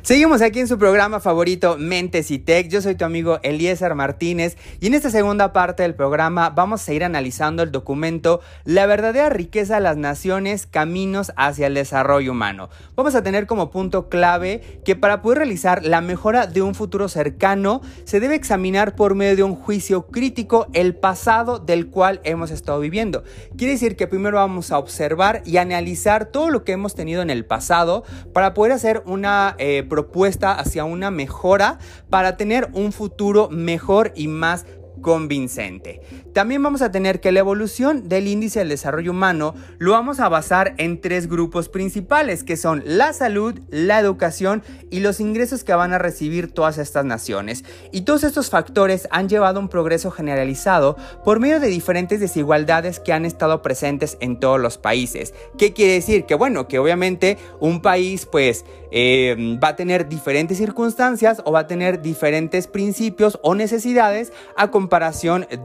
Seguimos 0.00 0.42
aquí 0.42 0.58
en 0.58 0.66
su 0.66 0.78
programa 0.78 1.20
favorito 1.20 1.76
Mentes 1.78 2.30
y 2.30 2.38
Tech. 2.38 2.68
Yo 2.68 2.80
soy 2.80 2.96
tu 2.96 3.04
amigo 3.04 3.38
Eliezer 3.42 3.94
Martínez 3.94 4.56
y 4.80 4.86
en 4.88 4.94
esta 4.94 5.10
segunda 5.10 5.52
parte 5.52 5.82
del 5.82 5.94
programa 5.94 6.50
vamos 6.50 6.88
a 6.88 6.92
ir 6.92 7.04
analizando 7.04 7.62
el 7.62 7.70
documento 7.70 8.40
La 8.64 8.86
verdadera 8.86 9.28
riqueza 9.28 9.76
de 9.76 9.82
las 9.82 9.96
naciones, 9.96 10.66
caminos 10.66 11.32
hacia 11.36 11.68
el 11.68 11.74
desarrollo 11.74 12.32
humano. 12.32 12.68
Vamos 12.96 13.14
a 13.14 13.22
tener 13.22 13.46
como 13.46 13.70
punto 13.70 14.08
clave 14.08 14.80
que 14.84 14.96
para 14.96 15.22
poder 15.22 15.38
realizar 15.38 15.84
la 15.84 16.00
mejora 16.00 16.46
de 16.46 16.62
un 16.62 16.74
futuro 16.74 17.08
cercano 17.08 17.80
se 18.04 18.18
debe 18.18 18.34
examinar 18.34 18.96
por 18.96 19.14
medio 19.14 19.36
de 19.36 19.42
un 19.44 19.54
juicio 19.54 20.06
crítico 20.06 20.66
el 20.72 20.96
pasado 20.96 21.58
del 21.58 21.88
cual 21.88 22.20
hemos 22.24 22.50
estado 22.50 22.80
viviendo. 22.80 23.22
Quiere 23.56 23.74
decir 23.74 23.94
que 23.94 24.08
primero 24.08 24.38
vamos 24.38 24.72
a 24.72 24.78
observar 24.78 25.42
y 25.44 25.58
analizar 25.58 26.26
todo 26.26 26.50
lo 26.50 26.64
que 26.64 26.72
hemos 26.72 26.94
tenido 26.94 27.22
en 27.22 27.30
el 27.30 27.44
pasado 27.44 28.04
para 28.32 28.54
poder 28.54 28.72
hacer 28.72 29.02
una 29.06 29.54
eh, 29.58 29.81
propuesta 29.82 30.52
hacia 30.52 30.84
una 30.84 31.10
mejora 31.10 31.78
para 32.10 32.36
tener 32.36 32.68
un 32.72 32.92
futuro 32.92 33.48
mejor 33.50 34.12
y 34.14 34.28
más 34.28 34.66
convincente. 35.02 36.00
También 36.32 36.62
vamos 36.62 36.80
a 36.80 36.90
tener 36.90 37.20
que 37.20 37.32
la 37.32 37.40
evolución 37.40 38.08
del 38.08 38.26
índice 38.26 38.60
del 38.60 38.70
desarrollo 38.70 39.10
humano 39.10 39.54
lo 39.78 39.92
vamos 39.92 40.20
a 40.20 40.30
basar 40.30 40.74
en 40.78 41.00
tres 41.00 41.28
grupos 41.28 41.68
principales, 41.68 42.44
que 42.44 42.56
son 42.56 42.82
la 42.86 43.12
salud, 43.12 43.58
la 43.68 43.98
educación 43.98 44.62
y 44.90 45.00
los 45.00 45.20
ingresos 45.20 45.64
que 45.64 45.74
van 45.74 45.92
a 45.92 45.98
recibir 45.98 46.50
todas 46.50 46.78
estas 46.78 47.04
naciones. 47.04 47.64
Y 47.90 48.02
todos 48.02 48.24
estos 48.24 48.48
factores 48.48 49.08
han 49.10 49.28
llevado 49.28 49.58
a 49.58 49.62
un 49.62 49.68
progreso 49.68 50.10
generalizado 50.10 50.96
por 51.24 51.40
medio 51.40 51.60
de 51.60 51.68
diferentes 51.68 52.20
desigualdades 52.20 53.00
que 53.00 53.12
han 53.12 53.26
estado 53.26 53.60
presentes 53.60 54.16
en 54.20 54.40
todos 54.40 54.60
los 54.60 54.78
países. 54.78 55.34
¿Qué 55.58 55.74
quiere 55.74 55.94
decir? 55.94 56.24
Que 56.24 56.34
bueno, 56.34 56.68
que 56.68 56.78
obviamente 56.78 57.36
un 57.60 57.82
país 57.82 58.24
pues 58.24 58.64
eh, 58.90 59.58
va 59.62 59.68
a 59.68 59.76
tener 59.76 60.08
diferentes 60.08 60.58
circunstancias 60.58 61.42
o 61.44 61.52
va 61.52 61.60
a 61.60 61.66
tener 61.66 62.02
diferentes 62.02 62.66
principios 62.66 63.38
o 63.42 63.54
necesidades 63.54 64.32
a 64.56 64.70
comparación 64.70 64.91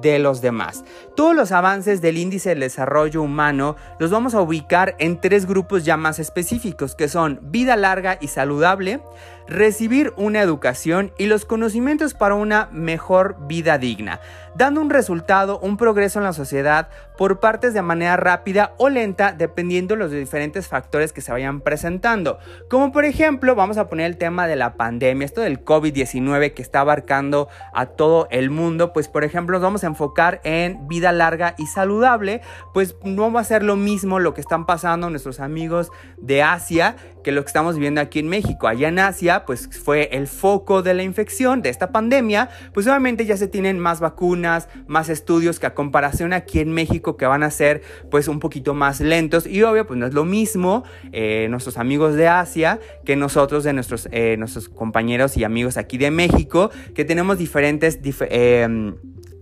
de 0.01 0.19
los 0.19 0.41
demás. 0.41 0.85
Todos 1.15 1.35
los 1.35 1.51
avances 1.51 2.01
del 2.01 2.17
índice 2.17 2.49
del 2.49 2.61
desarrollo 2.61 3.21
humano 3.21 3.75
los 3.99 4.09
vamos 4.09 4.33
a 4.33 4.41
ubicar 4.41 4.95
en 4.99 5.19
tres 5.19 5.45
grupos 5.45 5.83
ya 5.83 5.97
más 5.97 6.19
específicos, 6.19 6.95
que 6.95 7.09
son 7.09 7.39
vida 7.43 7.75
larga 7.75 8.17
y 8.21 8.29
saludable, 8.29 9.01
recibir 9.47 10.13
una 10.17 10.41
educación 10.41 11.11
y 11.17 11.25
los 11.25 11.45
conocimientos 11.45 12.13
para 12.13 12.35
una 12.35 12.69
mejor 12.71 13.37
vida 13.47 13.77
digna, 13.77 14.19
dando 14.55 14.81
un 14.81 14.89
resultado, 14.89 15.59
un 15.59 15.77
progreso 15.77 16.19
en 16.19 16.25
la 16.25 16.33
sociedad 16.33 16.89
por 17.17 17.39
partes 17.39 17.73
de 17.73 17.81
manera 17.81 18.17
rápida 18.17 18.73
o 18.77 18.89
lenta 18.89 19.31
dependiendo 19.31 19.95
de 19.95 19.99
los 19.99 20.11
diferentes 20.11 20.67
factores 20.67 21.13
que 21.13 21.21
se 21.21 21.31
vayan 21.31 21.61
presentando. 21.61 22.39
Como 22.69 22.91
por 22.91 23.05
ejemplo, 23.05 23.55
vamos 23.55 23.77
a 23.77 23.89
poner 23.89 24.05
el 24.05 24.17
tema 24.17 24.47
de 24.47 24.55
la 24.55 24.75
pandemia, 24.75 25.25
esto 25.25 25.41
del 25.41 25.63
COVID-19 25.63 26.53
que 26.53 26.61
está 26.61 26.81
abarcando 26.81 27.47
a 27.73 27.87
todo 27.87 28.27
el 28.31 28.49
mundo, 28.49 28.93
pues 28.93 29.07
por 29.07 29.23
ejemplo 29.23 29.57
nos 29.57 29.63
vamos 29.63 29.83
a 29.83 29.87
enfocar 29.87 30.41
en 30.43 30.87
vida 30.87 31.11
larga 31.11 31.55
y 31.57 31.67
saludable, 31.67 32.41
pues 32.73 32.95
no 33.03 33.31
va 33.31 33.41
a 33.41 33.45
ser 33.45 33.63
lo 33.63 33.75
mismo 33.75 34.19
lo 34.19 34.33
que 34.33 34.41
están 34.41 34.65
pasando 34.65 35.09
nuestros 35.09 35.39
amigos 35.39 35.91
de 36.17 36.43
Asia 36.43 36.95
que 37.27 37.33
lo 37.33 37.41
que 37.41 37.47
estamos 37.47 37.75
viviendo 37.75 37.99
aquí 37.99 38.19
en 38.19 38.29
México. 38.29 38.69
Allá 38.69 38.87
en 38.87 38.99
Asia, 38.99 39.43
pues 39.45 39.67
fue 39.83 40.07
el 40.13 40.27
foco 40.27 40.81
de 40.81 40.93
la 40.93 41.03
infección, 41.03 41.61
de 41.61 41.67
esta 41.67 41.91
pandemia, 41.91 42.47
pues 42.73 42.87
obviamente 42.87 43.25
ya 43.25 43.35
se 43.35 43.49
tienen 43.49 43.79
más 43.79 43.99
vacunas, 43.99 44.69
más 44.87 45.09
estudios 45.09 45.59
que 45.59 45.65
a 45.65 45.73
comparación 45.73 46.31
aquí 46.31 46.61
en 46.61 46.71
México 46.71 47.17
que 47.17 47.25
van 47.25 47.43
a 47.43 47.51
ser 47.51 47.81
pues 48.09 48.29
un 48.29 48.39
poquito 48.39 48.73
más 48.73 49.01
lentos 49.01 49.45
y 49.45 49.61
obvio 49.63 49.85
pues 49.85 49.99
no 49.99 50.05
es 50.05 50.13
lo 50.13 50.23
mismo 50.23 50.85
eh, 51.11 51.47
nuestros 51.49 51.77
amigos 51.77 52.15
de 52.15 52.29
Asia 52.29 52.79
que 53.03 53.17
nosotros 53.17 53.65
de 53.65 53.73
nuestros, 53.73 54.07
eh, 54.13 54.37
nuestros 54.37 54.69
compañeros 54.69 55.35
y 55.35 55.43
amigos 55.43 55.75
aquí 55.75 55.97
de 55.97 56.11
México 56.11 56.71
que 56.95 57.03
tenemos 57.03 57.37
diferentes... 57.37 57.99
Em, 58.29 58.95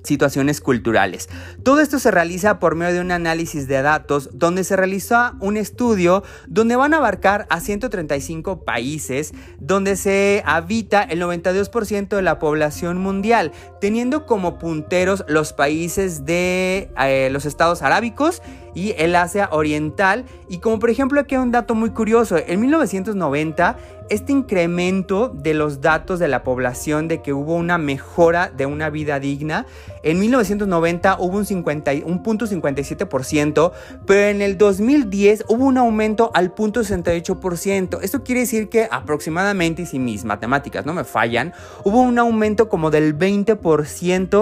situaciones 0.05 0.61
culturales. 0.61 1.29
Todo 1.63 1.81
esto 1.81 1.99
se 1.99 2.11
realiza 2.11 2.59
por 2.59 2.75
medio 2.75 2.95
de 2.95 3.01
un 3.01 3.11
análisis 3.11 3.67
de 3.67 3.81
datos 3.81 4.29
donde 4.33 4.63
se 4.63 4.75
realizó 4.75 5.33
un 5.39 5.57
estudio 5.57 6.23
donde 6.47 6.75
van 6.75 6.93
a 6.93 6.97
abarcar 6.97 7.47
a 7.49 7.59
135 7.59 8.63
países 8.63 9.33
donde 9.59 9.95
se 9.95 10.43
habita 10.45 11.01
el 11.01 11.21
92% 11.21 12.15
de 12.15 12.21
la 12.21 12.39
población 12.39 12.97
mundial, 12.97 13.51
teniendo 13.85 14.25
como 14.25 14.57
punteros 14.57 15.23
los 15.27 15.53
países 15.53 16.25
de 16.25 16.89
eh, 16.99 17.29
los 17.31 17.45
estados 17.45 17.83
arábicos 17.83 18.41
y 18.73 18.95
el 18.97 19.15
Asia 19.15 19.47
Oriental. 19.51 20.25
Y 20.49 20.57
como 20.57 20.79
por 20.79 20.89
ejemplo 20.89 21.21
aquí 21.21 21.35
hay 21.35 21.41
un 21.41 21.51
dato 21.51 21.75
muy 21.75 21.91
curioso, 21.91 22.35
en 22.35 22.61
1990 22.61 23.77
este 24.09 24.31
incremento 24.31 25.29
de 25.29 25.53
los 25.53 25.81
datos 25.81 26.19
de 26.19 26.27
la 26.27 26.43
población 26.43 27.07
de 27.07 27.21
que 27.21 27.33
hubo 27.33 27.55
una 27.55 27.77
mejora 27.79 28.51
de 28.55 28.67
una 28.67 28.89
vida 28.89 29.19
digna, 29.19 29.65
en 30.03 30.19
1990 30.19 31.17
hubo 31.19 31.37
un, 31.37 31.45
50, 31.45 31.91
un 32.05 32.21
punto 32.21 32.45
57%, 32.45 33.71
pero 34.05 34.27
en 34.27 34.43
el 34.43 34.57
2010 34.57 35.45
hubo 35.47 35.65
un 35.65 35.79
aumento 35.79 36.29
al 36.35 36.51
punto 36.51 36.81
68%. 36.81 37.99
Esto 38.03 38.23
quiere 38.23 38.41
decir 38.41 38.69
que 38.69 38.87
aproximadamente, 38.91 39.87
si 39.87 39.97
mis 39.97 40.23
matemáticas 40.23 40.85
no 40.85 40.93
me 40.93 41.03
fallan, 41.03 41.53
hubo 41.83 42.01
un 42.01 42.19
aumento 42.19 42.69
como 42.69 42.91
del 42.91 43.17
20% 43.17 43.57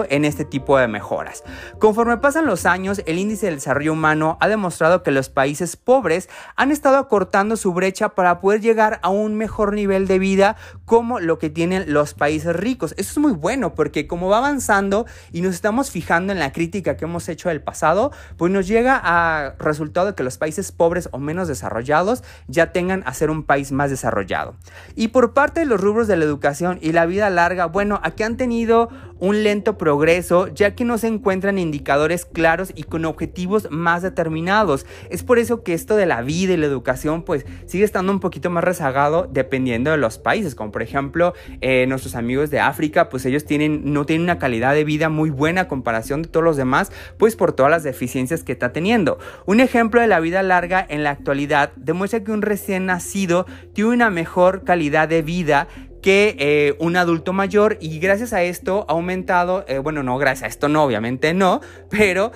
en 0.10 0.26
este 0.26 0.46
tipo 0.46 0.78
de 0.78 0.88
mejoras. 0.88 1.44
Conforme 1.80 2.18
pasan 2.18 2.46
los 2.46 2.66
años, 2.66 3.02
el 3.06 3.18
índice 3.18 3.48
del 3.48 3.56
desarrollo 3.56 3.94
humano 3.94 4.38
ha 4.42 4.48
demostrado 4.48 5.04
que 5.04 5.12
los 5.12 5.30
países 5.30 5.76
pobres 5.76 6.30
han 6.56 6.72
estado 6.72 6.98
acortando 6.98 7.58
su 7.58 7.74
brecha 7.74 8.10
para 8.10 8.40
poder 8.40 8.62
llegar 8.62 9.00
a 9.02 9.10
un 9.10 9.36
mejor 9.36 9.74
nivel 9.74 10.08
de 10.08 10.20
vida 10.20 10.56
como 10.86 11.20
lo 11.20 11.40
que 11.40 11.50
tienen 11.50 11.92
los 11.94 12.14
países 12.14 12.56
ricos. 12.56 12.94
Eso 12.98 13.12
es 13.12 13.18
muy 13.18 13.32
bueno 13.32 13.74
porque 13.74 14.08
como 14.08 14.30
va 14.30 14.38
avanzando 14.38 15.06
y 15.32 15.42
nos 15.42 15.56
estamos 15.56 15.90
fijando 15.90 16.34
en 16.34 16.40
la 16.40 16.52
crítica 16.52 16.98
que 16.98 17.06
hemos 17.06 17.30
hecho 17.30 17.50
del 17.50 17.62
pasado, 17.62 18.12
pues 18.38 18.52
nos 18.52 18.68
llega 18.68 19.00
a 19.04 19.56
resultado 19.60 20.08
de 20.08 20.16
que 20.16 20.24
los 20.24 20.38
países 20.38 20.72
pobres 20.72 21.10
o 21.12 21.18
menos 21.18 21.48
desarrollados 21.48 22.24
ya 22.48 22.72
tengan 22.72 23.04
a 23.06 23.14
ser 23.14 23.30
un 23.30 23.44
país 23.44 23.72
más 23.72 23.90
desarrollado. 23.90 24.56
Y 24.96 25.10
por 25.10 25.34
parte 25.34 25.62
de 25.62 25.66
los 25.66 25.80
rubros 25.80 26.08
de 26.08 26.18
la 26.18 26.26
educación 26.26 26.80
y 26.82 26.92
la 26.92 27.06
vida 27.06 27.30
larga, 27.30 27.66
bueno, 27.66 28.00
aquí 28.04 28.24
han 28.24 28.38
tenido 28.38 28.90
un 29.24 29.42
lento 29.42 29.78
progreso 29.78 30.50
ya 30.50 30.76
que 30.76 30.84
no 30.84 30.98
se 30.98 31.08
encuentran 31.08 31.58
indicadores 31.58 32.26
claros 32.26 32.74
y 32.76 32.84
con 32.84 33.06
objetivos 33.06 33.70
más 33.72 34.02
determinados. 34.02 34.86
Es 35.10 35.24
por 35.24 35.40
eso 35.40 35.64
que 35.64 35.74
esto 35.74 35.96
de 35.96 36.06
la 36.06 36.22
vida 36.22 36.52
y 36.52 36.58
la 36.58 36.66
educación 36.66 37.24
pues 37.24 37.46
sigue 37.66 37.86
estando 37.86 38.12
un 38.12 38.20
poquito 38.20 38.50
más 38.50 38.66
rezagado 38.66 39.30
dependiendo 39.32 39.92
de 39.92 39.98
los 39.98 40.18
países, 40.18 40.56
como 40.56 40.74
por 40.74 40.82
ejemplo 40.82 41.34
eh, 41.62 41.86
nuestros 41.88 42.16
amigos 42.16 42.50
de 42.50 42.60
África 42.60 43.08
pues 43.08 43.26
ellos 43.26 43.46
tienen, 43.46 43.94
no 43.94 44.06
tienen 44.06 44.24
una 44.24 44.40
calidad 44.40 44.74
de 44.74 44.84
vida 44.84 45.08
muy 45.08 45.30
buena 45.30 45.62
a 45.62 45.68
comparación 45.70 46.24
de 46.24 46.28
todos 46.28 46.44
los 46.44 46.58
demás 46.58 46.92
pues 47.18 47.38
por 47.38 47.54
todas 47.54 47.72
las 47.72 47.84
deficiencias 47.84 48.44
que 48.44 48.52
está 48.52 48.74
teniendo. 48.74 49.20
Un 49.46 49.62
ejemplo 49.62 50.02
de 50.02 50.08
la 50.08 50.20
vida 50.20 50.44
larga 50.44 50.86
en 50.90 51.02
la 51.02 51.12
actualidad 51.12 51.72
demuestra 51.78 52.26
que 52.26 52.34
un 52.34 52.42
recién 52.42 52.88
nacido 52.88 53.46
tiene 53.72 53.92
una 53.92 54.10
mejor 54.10 54.66
calidad 54.66 55.08
de 55.08 55.22
vida 55.22 55.70
que 56.04 56.36
eh, 56.38 56.76
un 56.78 56.96
adulto 56.96 57.34
mayor 57.34 57.80
y 57.82 57.98
gracias 57.98 58.34
a 58.34 58.44
esto 58.44 58.86
ha 58.88 58.92
aumentado, 58.92 59.66
eh, 59.68 59.80
bueno, 59.80 60.04
no, 60.04 60.20
gracias 60.20 60.44
a 60.44 60.48
esto 60.48 60.70
no, 60.70 60.84
obviamente 60.84 61.34
no, 61.34 61.62
pero 61.90 62.32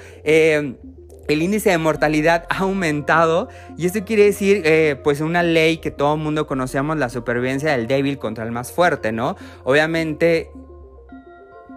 el 1.28 1.41
índice 1.41 1.69
de 1.69 1.78
mortalidad 1.78 2.45
ha 2.50 2.59
aumentado 2.59 3.50
y 3.78 3.85
esto 3.85 4.03
quiere 4.05 4.23
decir 4.23 4.61
eh, 4.66 5.00
pues 5.03 5.22
una 5.22 5.44
ley 5.44 5.78
que 5.78 5.91
todo 5.91 6.16
el 6.16 6.22
mundo 6.22 6.47
conocemos, 6.47 6.97
la 6.97 7.09
supervivencia 7.09 7.72
del 7.72 7.88
débil 7.88 8.17
contra 8.17 8.45
el 8.45 8.51
más 8.51 8.72
fuerte, 8.72 9.11
¿no? 9.11 9.35
Obviamente, 9.63 10.49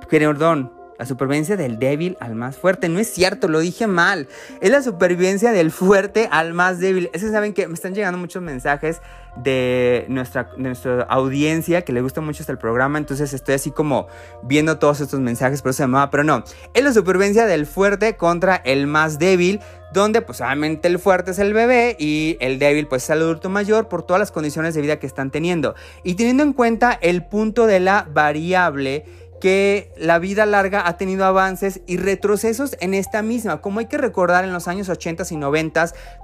perdón, 0.09 0.73
la 1.01 1.07
supervivencia 1.07 1.57
del 1.57 1.79
débil 1.79 2.19
al 2.21 2.35
más 2.35 2.59
fuerte. 2.59 2.91
No 2.91 2.99
es 2.99 3.11
cierto, 3.11 3.49
lo 3.49 3.61
dije 3.61 3.87
mal. 3.87 4.29
Es 4.61 4.71
la 4.71 4.83
supervivencia 4.83 5.51
del 5.51 5.71
fuerte 5.71 6.29
al 6.31 6.53
más 6.53 6.79
débil. 6.79 7.09
Es 7.15 7.23
que 7.25 7.31
saben 7.31 7.55
que 7.55 7.67
me 7.67 7.73
están 7.73 7.95
llegando 7.95 8.19
muchos 8.19 8.43
mensajes 8.43 9.01
de 9.37 10.05
nuestra, 10.09 10.51
nuestra 10.59 11.05
audiencia 11.05 11.87
que 11.87 11.95
le 11.95 12.03
gusta 12.03 12.21
mucho 12.21 12.43
este 12.43 12.55
programa. 12.59 12.99
Entonces 12.99 13.33
estoy 13.33 13.55
así 13.55 13.71
como 13.71 14.09
viendo 14.43 14.79
todos 14.79 15.01
estos 15.01 15.21
mensajes, 15.21 15.63
por 15.63 15.73
se 15.73 15.85
llamaba. 15.85 16.11
Pero 16.11 16.23
no, 16.23 16.45
es 16.75 16.85
la 16.85 16.93
supervivencia 16.93 17.47
del 17.47 17.65
fuerte 17.65 18.17
contra 18.17 18.57
el 18.57 18.87
más 18.87 19.19
débil. 19.19 19.61
Donde 19.95 20.21
pues 20.21 20.43
obviamente 20.43 20.87
el 20.87 20.99
fuerte 20.99 21.31
es 21.31 21.39
el 21.39 21.55
bebé 21.55 21.97
y 21.99 22.37
el 22.41 22.59
débil 22.59 22.87
pues 22.87 23.05
es 23.05 23.11
el 23.11 23.23
adulto 23.23 23.49
mayor 23.49 23.89
por 23.89 24.03
todas 24.03 24.21
las 24.21 24.31
condiciones 24.31 24.75
de 24.75 24.83
vida 24.83 24.99
que 24.99 25.07
están 25.07 25.31
teniendo. 25.31 25.75
Y 26.05 26.15
teniendo 26.17 26.43
en 26.43 26.53
cuenta 26.53 26.93
el 27.01 27.25
punto 27.25 27.67
de 27.67 27.81
la 27.81 28.07
variable 28.13 29.07
que 29.41 29.93
la 29.97 30.19
vida 30.19 30.47
larga 30.47 30.87
ha 30.87 30.97
tenido 30.97 31.25
avances 31.25 31.81
y 31.87 31.97
retrocesos 31.97 32.77
en 32.81 32.95
esta 32.95 33.23
misma. 33.23 33.61
Como 33.61 33.81
hay 33.81 33.87
que 33.87 33.99
recordar 33.99 34.45
en 34.45 34.53
los 34.53 34.69
años 34.69 34.89
80 34.89 35.25
y 35.31 35.37
90 35.37 35.71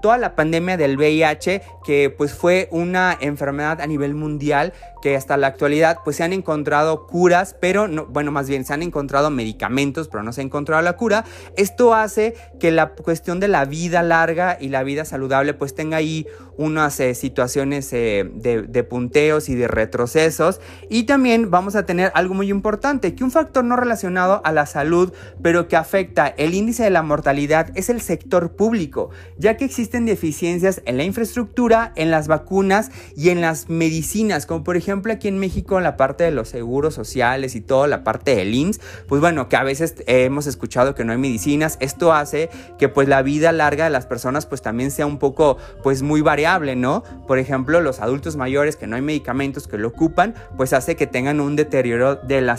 toda 0.02 0.18
la 0.18 0.34
pandemia 0.34 0.76
del 0.76 0.96
VIH, 0.96 1.62
que 1.84 2.10
pues 2.10 2.34
fue 2.34 2.68
una 2.70 3.16
enfermedad 3.20 3.80
a 3.80 3.86
nivel 3.86 4.14
mundial 4.14 4.72
que 5.02 5.14
hasta 5.14 5.36
la 5.36 5.46
actualidad 5.46 5.98
pues 6.04 6.16
se 6.16 6.24
han 6.24 6.32
encontrado 6.32 7.06
curas, 7.06 7.54
pero 7.60 7.86
no, 7.86 8.06
bueno, 8.06 8.32
más 8.32 8.48
bien 8.48 8.64
se 8.64 8.72
han 8.74 8.82
encontrado 8.82 9.30
medicamentos, 9.30 10.08
pero 10.08 10.22
no 10.22 10.32
se 10.32 10.40
ha 10.40 10.44
encontrado 10.44 10.82
la 10.82 10.94
cura. 10.96 11.24
Esto 11.56 11.94
hace 11.94 12.34
que 12.58 12.70
la 12.72 12.88
cuestión 12.88 13.38
de 13.38 13.48
la 13.48 13.64
vida 13.64 14.02
larga 14.02 14.58
y 14.60 14.68
la 14.68 14.82
vida 14.82 15.04
saludable 15.04 15.54
pues 15.54 15.74
tenga 15.74 15.98
ahí 15.98 16.26
unas 16.56 16.98
eh, 17.00 17.14
situaciones 17.14 17.92
eh, 17.92 18.28
de, 18.34 18.62
de 18.62 18.84
punteos 18.84 19.48
y 19.48 19.54
de 19.54 19.68
retrocesos. 19.68 20.60
Y 20.90 21.04
también 21.04 21.50
vamos 21.50 21.76
a 21.76 21.86
tener 21.86 22.10
algo 22.14 22.34
muy 22.34 22.50
importante, 22.50 23.05
que 23.14 23.24
un 23.24 23.30
factor 23.30 23.64
no 23.64 23.76
relacionado 23.76 24.40
a 24.44 24.52
la 24.52 24.66
salud, 24.66 25.12
pero 25.42 25.68
que 25.68 25.76
afecta 25.76 26.26
el 26.26 26.54
índice 26.54 26.82
de 26.82 26.90
la 26.90 27.02
mortalidad 27.02 27.70
es 27.74 27.90
el 27.90 28.00
sector 28.00 28.56
público, 28.56 29.10
ya 29.38 29.56
que 29.56 29.64
existen 29.64 30.06
deficiencias 30.06 30.82
en 30.84 30.96
la 30.96 31.04
infraestructura, 31.04 31.92
en 31.96 32.10
las 32.10 32.28
vacunas 32.28 32.90
y 33.16 33.30
en 33.30 33.40
las 33.40 33.68
medicinas, 33.68 34.46
como 34.46 34.64
por 34.64 34.76
ejemplo 34.76 35.12
aquí 35.12 35.28
en 35.28 35.38
México 35.38 35.78
en 35.78 35.84
la 35.84 35.96
parte 35.96 36.24
de 36.24 36.30
los 36.30 36.48
seguros 36.48 36.94
sociales 36.94 37.54
y 37.54 37.60
toda 37.60 37.86
la 37.88 38.04
parte 38.04 38.34
del 38.34 38.54
IMSS, 38.54 38.80
pues 39.08 39.20
bueno, 39.20 39.48
que 39.48 39.56
a 39.56 39.62
veces 39.62 39.94
hemos 40.06 40.46
escuchado 40.46 40.94
que 40.94 41.04
no 41.04 41.12
hay 41.12 41.18
medicinas, 41.18 41.76
esto 41.80 42.12
hace 42.12 42.50
que 42.78 42.88
pues 42.88 43.08
la 43.08 43.22
vida 43.22 43.52
larga 43.52 43.84
de 43.84 43.90
las 43.90 44.06
personas 44.06 44.46
pues 44.46 44.62
también 44.62 44.90
sea 44.90 45.06
un 45.06 45.18
poco 45.18 45.58
pues 45.82 46.02
muy 46.02 46.20
variable, 46.20 46.76
¿no? 46.76 47.02
Por 47.26 47.38
ejemplo, 47.38 47.80
los 47.80 48.00
adultos 48.00 48.36
mayores 48.36 48.76
que 48.76 48.86
no 48.86 48.96
hay 48.96 49.02
medicamentos 49.02 49.68
que 49.68 49.78
lo 49.78 49.88
ocupan, 49.88 50.34
pues 50.56 50.72
hace 50.72 50.96
que 50.96 51.06
tengan 51.06 51.40
un 51.40 51.56
deterioro 51.56 52.16
de 52.16 52.40
la 52.40 52.56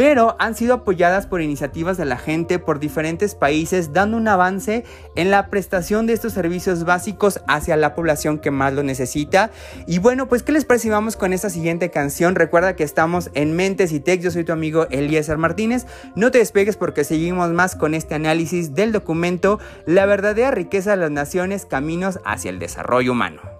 pero 0.00 0.34
han 0.38 0.54
sido 0.54 0.72
apoyadas 0.72 1.26
por 1.26 1.42
iniciativas 1.42 1.98
de 1.98 2.06
la 2.06 2.16
gente 2.16 2.58
por 2.58 2.80
diferentes 2.80 3.34
países, 3.34 3.92
dando 3.92 4.16
un 4.16 4.28
avance 4.28 4.84
en 5.14 5.30
la 5.30 5.50
prestación 5.50 6.06
de 6.06 6.14
estos 6.14 6.32
servicios 6.32 6.84
básicos 6.84 7.42
hacia 7.46 7.76
la 7.76 7.94
población 7.94 8.38
que 8.38 8.50
más 8.50 8.72
lo 8.72 8.82
necesita. 8.82 9.50
Y 9.86 9.98
bueno, 9.98 10.26
pues 10.26 10.42
¿qué 10.42 10.52
les 10.52 10.64
parece 10.64 10.90
con 11.18 11.34
esta 11.34 11.50
siguiente 11.50 11.90
canción? 11.90 12.34
Recuerda 12.34 12.76
que 12.76 12.82
estamos 12.82 13.30
en 13.34 13.54
Mentes 13.54 13.92
y 13.92 14.00
Tech, 14.00 14.22
yo 14.22 14.30
soy 14.30 14.44
tu 14.44 14.52
amigo 14.52 14.86
Eliezer 14.88 15.36
Martínez. 15.36 15.84
No 16.16 16.30
te 16.30 16.38
despegues 16.38 16.78
porque 16.78 17.04
seguimos 17.04 17.50
más 17.50 17.76
con 17.76 17.92
este 17.92 18.14
análisis 18.14 18.74
del 18.74 18.92
documento 18.92 19.60
La 19.84 20.06
verdadera 20.06 20.50
riqueza 20.50 20.92
de 20.92 20.96
las 20.96 21.10
naciones, 21.10 21.66
caminos 21.66 22.20
hacia 22.24 22.48
el 22.48 22.58
desarrollo 22.58 23.12
humano. 23.12 23.59